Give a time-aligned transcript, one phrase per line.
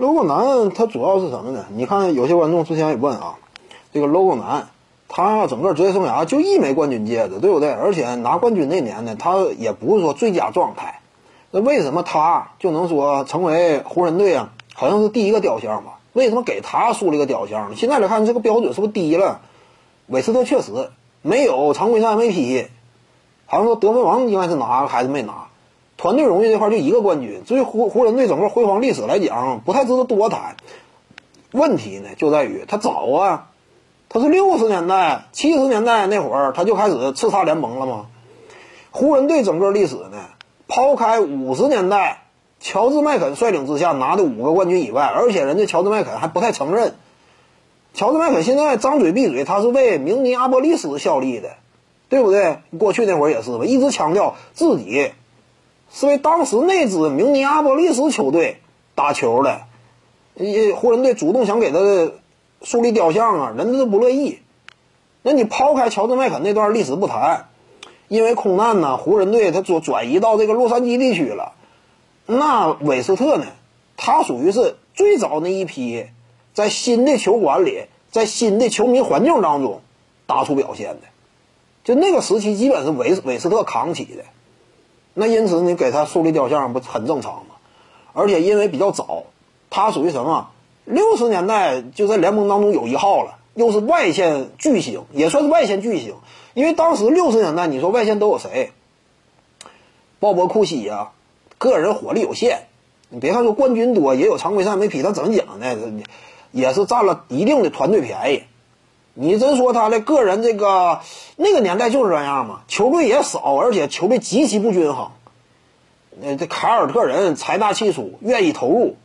[0.00, 1.66] logo 男他主要是什么呢？
[1.74, 3.34] 你看有些观众之前也问啊，
[3.92, 4.68] 这个 logo 男
[5.08, 7.70] 他整个职业生涯就一枚冠军戒指，对不对？
[7.70, 11.00] 而且拿冠军那年呢，他也不是说最佳状态。
[11.50, 14.52] 那为什么他就能说成为湖人队啊？
[14.74, 15.98] 好像是第一个雕像吧？
[16.14, 17.76] 为什么给他树立个雕像呢？
[17.76, 19.42] 现在来看这个标准是不是低了？
[20.06, 20.72] 韦斯特确实
[21.20, 22.68] 没有常规赛 MVP，
[23.44, 25.48] 好像说得分王应该是拿还是没拿？
[26.00, 30.56] 团队荣誉这块就一个冠军，至于湖湖人队整个辉煌历史来讲，不太值得多谈。
[31.52, 33.48] 问题呢就在于他早啊，
[34.08, 38.06] 他是六十年代、七十年代那会儿他就开始叱咤联盟了吗？
[38.90, 40.30] 湖人队整个历史呢？
[40.68, 42.22] 抛开五十年代
[42.60, 46.94] 乔治麦肯率领之下拿的五个冠军以外，而且人家乔治麦肯还不太承认。
[47.92, 51.56] 乔治麦肯现在张嘴闭嘴，他是为明尼阿波利斯效力的，
[52.08, 52.60] 对不对？
[52.78, 55.12] 过去那会儿也是吧，一直强调自己
[55.92, 58.60] 是为当时那支明尼阿波利斯球队
[58.94, 59.62] 打球的。
[60.76, 62.12] 湖人队主动想给他
[62.62, 64.38] 树立雕像啊，人家都不乐意。
[65.22, 67.46] 那你抛开乔治麦肯那段历史不谈。
[68.08, 71.52] 因为空难呢，湖人队他转转移到这个洛杉矶地区了。
[72.26, 73.46] 那韦斯特呢，
[73.96, 76.06] 他属于是最早那一批，
[76.52, 79.82] 在新的球馆里，在新的球迷环境当中
[80.26, 81.02] 打出表现的。
[81.84, 84.24] 就那个时期，基本是韦韦斯特扛起的。
[85.14, 87.56] 那因此你给他树立雕像不很正常吗？
[88.12, 89.24] 而且因为比较早，
[89.70, 90.50] 他属于什么？
[90.84, 93.36] 六十年代就在联盟当中有一号了。
[93.54, 96.14] 又是外线巨星，也算是外线巨星，
[96.54, 98.70] 因为当时六十年代，你说外线都有谁？
[100.20, 101.10] 鲍勃库西呀，
[101.58, 102.68] 个人火力有限。
[103.08, 105.66] 你别看说冠军多，也有常规赛没匹，他怎么讲呢？
[106.52, 108.44] 也是占了一定的团队便宜。
[109.14, 111.00] 你真说他的个人这个
[111.36, 112.60] 那个年代就是这样嘛？
[112.68, 115.10] 球队也少，而且球队极其不均衡。
[116.22, 118.96] 呃，这凯尔特人财大气粗，愿意投入，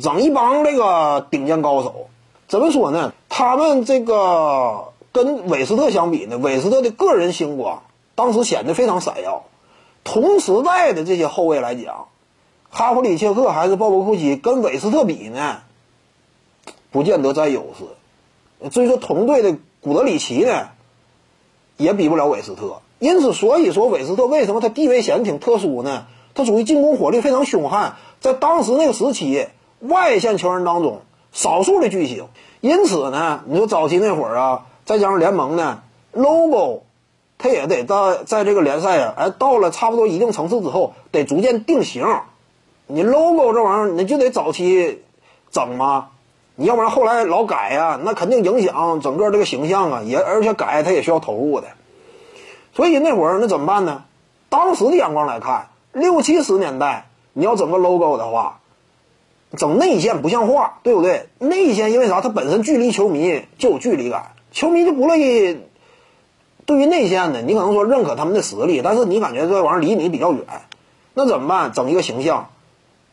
[0.00, 2.08] 整一帮这个顶尖高手。
[2.48, 3.12] 怎么说呢？
[3.28, 7.82] 他们这个跟韦斯特相比呢，韦斯特的个人星光
[8.14, 9.44] 当时显得非常闪耀。
[10.04, 12.08] 同时代的这些后卫来讲，
[12.70, 15.60] 哈弗里切克还是鲍勃库奇，跟韦斯特比呢，
[16.90, 17.84] 不见得占优势。
[18.70, 20.68] 至于说同队的古德里奇呢，
[21.76, 22.80] 也比不了韦斯特。
[22.98, 26.06] 因此，所以说韦斯特为什么他地位显得挺特殊呢？
[26.34, 29.46] 他属于进攻火力非常凶悍，在当时那个时期，
[29.80, 31.00] 外线球员当中。
[31.34, 32.28] 少数的巨星，
[32.60, 36.82] 因此呢，你说早期那会儿啊，再加上联盟呢，logo，
[37.38, 42.06] 他也得在在这个联赛啊，哎，到了差不多一定层次之后，得逐渐定型。
[42.86, 45.02] 你 logo 这玩意儿，你就得早期
[45.50, 46.10] 整嘛，
[46.54, 51.68] 你要不然后来老改呀，那肯定影响整个这个形象啊，也而且改它也需要投入的。
[52.74, 54.04] 所以那会儿那怎么办呢？
[54.48, 58.58] 当时的眼光来看，六七十年代你要整个 logo 的话。
[59.54, 61.28] 整内线不像话，对不对？
[61.38, 62.22] 内线因为啥？
[62.22, 65.60] 它本身距离球迷就有距离感，球迷就不乐意。
[66.64, 70.42] 对于内线呢，你可能说认可他们的实力，但是你感觉这玩意儿离你比较远，
[71.12, 71.72] 那怎么办？
[71.72, 72.48] 整一个形象。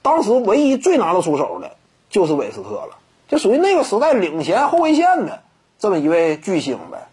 [0.00, 1.72] 当时唯一最拿得出手的
[2.08, 2.96] 就是韦斯特了，
[3.32, 5.40] 就属于那个时代领衔后卫线的
[5.78, 7.08] 这么一位巨星呗。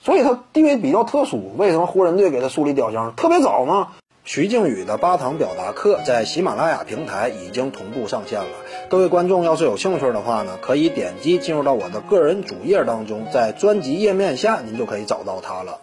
[0.00, 1.52] 所以他地位比较特殊。
[1.56, 3.12] 为什么湖人队给他树立雕像？
[3.16, 3.88] 特别早吗？
[4.22, 8.46] 徐静宇的八堂表达课在喜马拉雅平台已经同步上线了。
[8.88, 15.80] 各位观众要是有兴趣的话呢，可以点击进入到我的个人主页当中，在专辑页面下您就可以找到它了。